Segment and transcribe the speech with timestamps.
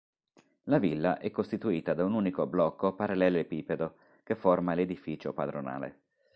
[0.63, 5.99] La villa è costituita da un unico blocco parallelepipedo, che forma l'edificio padronale.